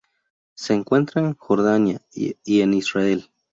Se 0.55 0.73
encuentra 0.73 1.21
en 1.21 1.35
Jordania 1.35 2.01
y 2.15 2.61
en 2.61 2.73
Israel. 2.73 3.29